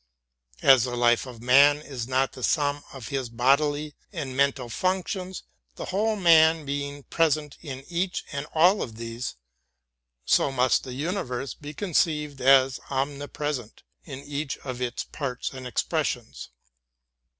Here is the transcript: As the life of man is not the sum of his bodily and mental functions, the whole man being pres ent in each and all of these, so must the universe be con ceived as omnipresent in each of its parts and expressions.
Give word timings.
As 0.63 0.83
the 0.85 0.95
life 0.95 1.27
of 1.27 1.43
man 1.43 1.77
is 1.77 2.07
not 2.07 2.31
the 2.31 2.41
sum 2.41 2.83
of 2.91 3.09
his 3.09 3.29
bodily 3.29 3.93
and 4.11 4.35
mental 4.35 4.67
functions, 4.67 5.43
the 5.75 5.85
whole 5.85 6.15
man 6.15 6.65
being 6.65 7.03
pres 7.03 7.37
ent 7.37 7.59
in 7.61 7.83
each 7.87 8.25
and 8.31 8.47
all 8.55 8.81
of 8.81 8.95
these, 8.95 9.35
so 10.25 10.51
must 10.51 10.83
the 10.85 10.95
universe 10.95 11.53
be 11.53 11.75
con 11.75 11.89
ceived 11.93 12.41
as 12.41 12.79
omnipresent 12.89 13.83
in 14.03 14.21
each 14.23 14.57
of 14.63 14.81
its 14.81 15.03
parts 15.03 15.51
and 15.53 15.67
expressions. 15.67 16.49